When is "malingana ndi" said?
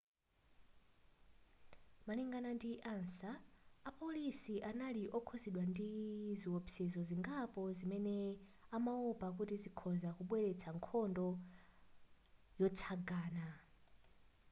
2.07-2.71